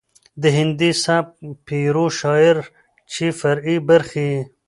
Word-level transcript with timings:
د 0.41 0.43
هندي 0.57 0.91
سبک 1.05 1.33
پيرو 1.67 2.05
شاعر 2.19 2.57
چې 3.13 3.25
فرعي 3.39 3.77
برخې 3.89 4.25
يې 4.33 4.39